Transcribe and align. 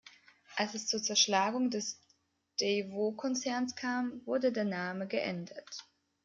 Als 0.55 0.73
es 0.73 0.87
zur 0.87 1.03
Zerschlagung 1.03 1.69
des 1.69 2.01
Daewoo-Konzerns 2.59 3.75
kam, 3.75 4.25
wurde 4.25 4.51
der 4.51 4.65
Name 4.65 5.07
geändert. 5.07 5.85